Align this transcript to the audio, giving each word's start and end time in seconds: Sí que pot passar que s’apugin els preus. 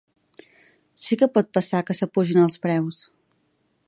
Sí 1.01 1.17
que 1.21 1.29
pot 1.35 1.51
passar 1.59 1.83
que 1.91 1.97
s’apugin 1.99 2.43
els 2.47 2.57
preus. 2.65 3.03